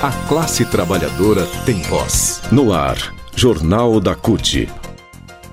[0.00, 2.40] A classe trabalhadora tem voz.
[2.52, 4.68] No ar, Jornal da CUT.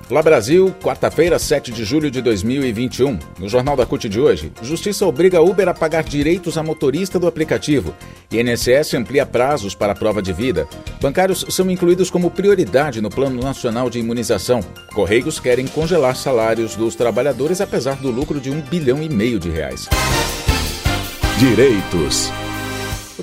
[0.08, 3.18] Olá Brasil, quarta-feira, 7 de julho de 2021.
[3.40, 7.26] No Jornal da CUT de hoje, Justiça obriga Uber a pagar direitos a motorista do
[7.26, 7.92] aplicativo.
[8.30, 10.68] INSS amplia prazos para a prova de vida.
[11.00, 14.60] Bancários são incluídos como prioridade no Plano Nacional de Imunização.
[14.94, 19.50] Correios querem congelar salários dos trabalhadores apesar do lucro de um bilhão e meio de
[19.50, 19.88] reais.
[21.36, 22.30] Direitos.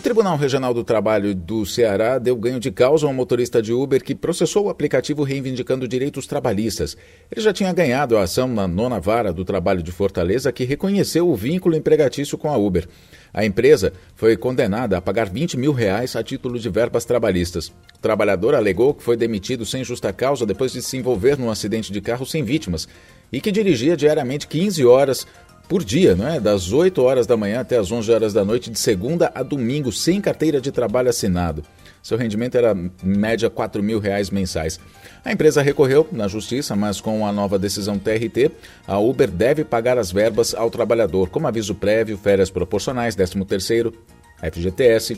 [0.03, 4.03] Tribunal Regional do Trabalho do Ceará deu ganho de causa a um motorista de Uber
[4.03, 6.97] que processou o aplicativo reivindicando direitos trabalhistas.
[7.31, 11.29] Ele já tinha ganhado a ação na nona vara do trabalho de Fortaleza, que reconheceu
[11.29, 12.85] o vínculo empregatício com a Uber.
[13.33, 17.69] A empresa foi condenada a pagar 20 mil reais a título de verbas trabalhistas.
[17.69, 21.93] O trabalhador alegou que foi demitido sem justa causa depois de se envolver num acidente
[21.93, 22.89] de carro sem vítimas
[23.31, 25.25] e que dirigia diariamente 15 horas
[25.67, 26.39] por dia, não é?
[26.39, 29.91] Das 8 horas da manhã até as 11 horas da noite, de segunda a domingo,
[29.91, 31.63] sem carteira de trabalho assinado.
[32.01, 34.79] Seu rendimento era média 4 mil reais mensais.
[35.23, 38.51] A empresa recorreu na justiça, mas com a nova decisão TRT,
[38.85, 43.93] a Uber deve pagar as verbas ao trabalhador, como aviso prévio, férias proporcionais, 13 terceiro,
[44.41, 45.17] FGTS,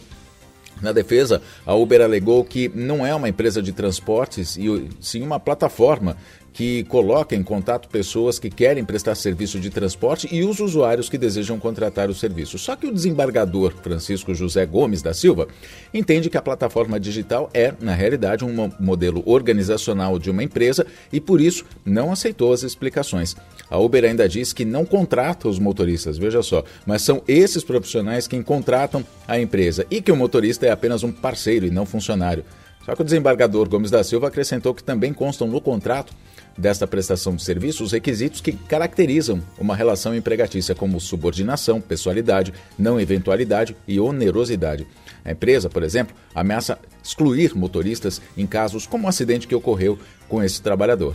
[0.81, 5.39] na defesa, a Uber alegou que não é uma empresa de transportes e sim uma
[5.39, 6.17] plataforma
[6.55, 11.17] que coloca em contato pessoas que querem prestar serviço de transporte e os usuários que
[11.17, 12.57] desejam contratar o serviço.
[12.57, 15.49] Só que o desembargador Francisco José Gomes da Silva
[15.93, 21.19] entende que a plataforma digital é, na realidade, um modelo organizacional de uma empresa e,
[21.19, 23.35] por isso, não aceitou as explicações.
[23.69, 28.29] A Uber ainda diz que não contrata os motoristas, veja só, mas são esses profissionais
[28.29, 32.45] quem contratam a empresa e que o motorista é apenas um parceiro e não funcionário.
[32.85, 36.13] Só que o desembargador Gomes da Silva acrescentou que também constam no contrato
[36.57, 42.99] desta prestação de serviço os requisitos que caracterizam uma relação empregatícia, como subordinação, pessoalidade, não
[42.99, 44.87] eventualidade e onerosidade.
[45.23, 49.97] A empresa, por exemplo, ameaça excluir motoristas em casos como o acidente que ocorreu
[50.29, 51.13] com esse trabalhador.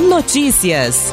[0.00, 1.12] Notícias.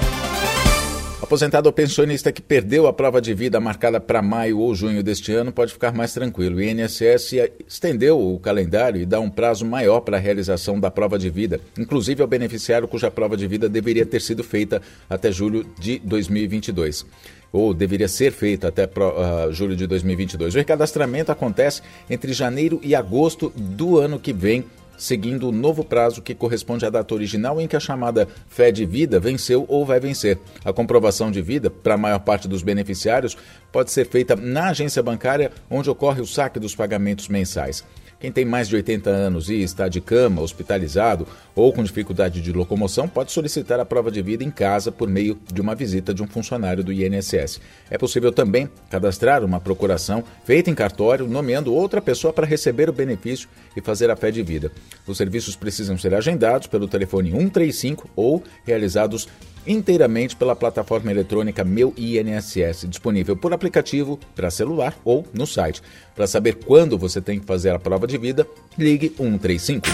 [1.30, 5.32] Aposentado ou pensionista que perdeu a prova de vida marcada para maio ou junho deste
[5.32, 6.56] ano pode ficar mais tranquilo.
[6.56, 7.34] O INSS
[7.68, 11.62] estendeu o calendário e dá um prazo maior para a realização da prova de vida,
[11.78, 17.06] inclusive ao beneficiário cuja prova de vida deveria ter sido feita até julho de 2022
[17.52, 20.56] ou deveria ser feita até uh, julho de 2022.
[20.56, 24.66] O recadastramento acontece entre janeiro e agosto do ano que vem
[25.00, 28.86] seguindo o novo prazo que corresponde à data original em que a chamada fé de
[28.86, 30.38] vida venceu ou vai vencer.
[30.64, 33.36] A comprovação de vida, para a maior parte dos beneficiários,
[33.72, 37.84] pode ser feita na agência bancária onde ocorre o saque dos pagamentos mensais.
[38.20, 41.26] Quem tem mais de 80 anos e está de cama, hospitalizado
[41.56, 45.40] ou com dificuldade de locomoção pode solicitar a prova de vida em casa por meio
[45.54, 47.62] de uma visita de um funcionário do INSS.
[47.90, 52.94] É possível também cadastrar uma procuração feita em cartório, nomeando outra pessoa para receber o
[52.94, 54.70] benefício e fazer a fé de vida.
[55.08, 59.30] Os serviços precisam ser agendados pelo telefone 135 ou realizados
[59.66, 65.82] inteiramente pela plataforma eletrônica Meu INSS, disponível por aplicativo para celular ou no site.
[66.16, 68.48] Para saber quando você tem que fazer a prova de vida,
[68.78, 69.88] ligue 135.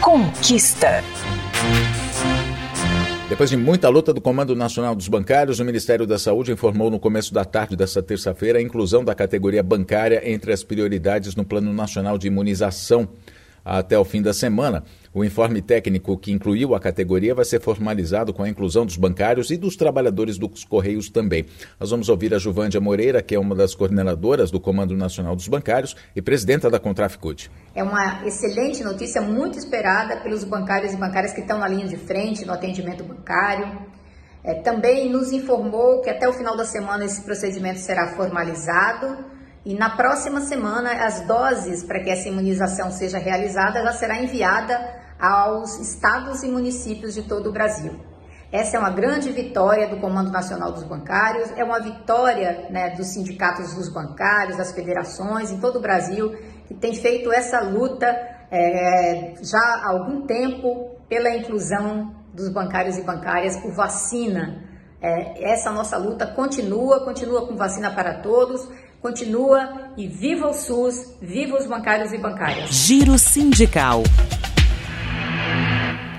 [0.00, 1.02] Conquista.
[3.28, 6.98] Depois de muita luta do Comando Nacional dos Bancários, o Ministério da Saúde informou no
[6.98, 11.70] começo da tarde desta terça-feira a inclusão da categoria bancária entre as prioridades no Plano
[11.74, 13.06] Nacional de Imunização
[13.62, 14.82] até o fim da semana.
[15.14, 19.50] O informe técnico que incluiu a categoria vai ser formalizado com a inclusão dos bancários
[19.50, 21.46] e dos trabalhadores dos Correios também.
[21.80, 25.48] Nós vamos ouvir a Juvândia Moreira, que é uma das coordenadoras do Comando Nacional dos
[25.48, 27.50] Bancários e presidenta da Contraficute.
[27.74, 31.96] É uma excelente notícia, muito esperada pelos bancários e bancárias que estão na linha de
[31.96, 33.78] frente no atendimento bancário.
[34.44, 39.37] É, também nos informou que até o final da semana esse procedimento será formalizado
[39.68, 44.80] e na próxima semana, as doses para que essa imunização seja realizada já será enviada
[45.20, 47.92] aos estados e municípios de todo o Brasil.
[48.50, 53.08] Essa é uma grande vitória do Comando Nacional dos Bancários, é uma vitória né, dos
[53.08, 56.34] sindicatos dos bancários, das federações em todo o Brasil,
[56.66, 58.06] que tem feito essa luta
[58.50, 64.66] é, já há algum tempo pela inclusão dos bancários e bancárias por vacina.
[64.98, 68.66] É, essa nossa luta continua, continua com vacina para todos
[69.00, 72.70] continua e viva o SUS, viva os bancários e bancárias.
[72.70, 74.02] Giro Sindical.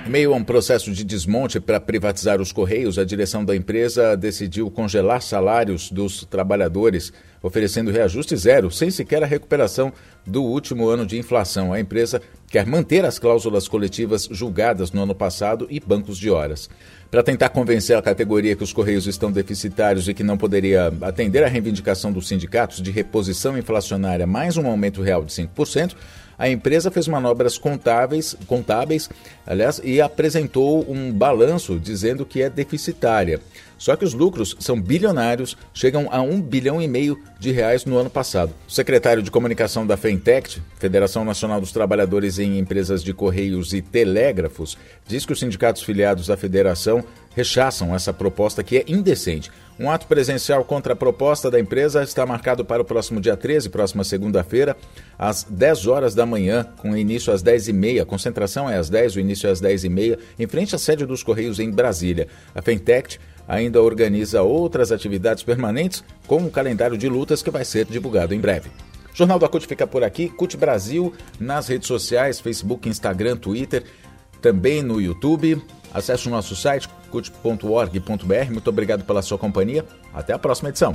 [0.06, 4.18] Em meio a um processo de desmonte para privatizar os Correios, a direção da empresa
[4.18, 9.94] decidiu congelar salários dos trabalhadores, oferecendo reajuste zero, sem sequer a recuperação
[10.26, 11.72] do último ano de inflação.
[11.72, 16.70] A empresa quer manter as cláusulas coletivas julgadas no ano passado e bancos de horas.
[17.12, 21.44] Para tentar convencer a categoria que os Correios estão deficitários e que não poderia atender
[21.44, 25.96] à reivindicação dos sindicatos de reposição inflacionária mais um aumento real de 5%,
[26.38, 29.10] a empresa fez manobras contáveis, contábeis,
[29.46, 33.42] aliás, e apresentou um balanço dizendo que é deficitária.
[33.80, 37.98] Só que os lucros são bilionários, chegam a um bilhão e meio de reais no
[37.98, 38.54] ano passado.
[38.68, 43.82] O secretário de comunicação da FENTECT, Federação Nacional dos Trabalhadores em Empresas de Correios e
[43.82, 44.78] Telégrafos,
[45.08, 47.04] diz que os sindicatos filiados da federação
[47.34, 49.50] rechaçam essa proposta que é indecente.
[49.80, 53.70] Um ato presencial contra a proposta da empresa está marcado para o próximo dia 13,
[53.70, 54.76] próxima segunda-feira,
[55.18, 58.02] às 10 horas da manhã, com início às 10h30.
[58.02, 61.24] A concentração é às 10, o início é às 10h30, em frente à sede dos
[61.24, 62.28] Correios em Brasília.
[62.54, 67.86] A Fentect ainda organiza outras atividades permanentes, como um calendário de lutas que vai ser
[67.86, 68.70] divulgado em breve.
[69.12, 70.30] Jornal da CUT fica por aqui.
[70.30, 73.84] CUT Brasil nas redes sociais, Facebook, Instagram, Twitter,
[74.40, 75.62] também no YouTube.
[75.92, 78.52] Acesse o nosso site cut.org.br.
[78.52, 79.84] Muito obrigado pela sua companhia.
[80.14, 80.94] Até a próxima edição.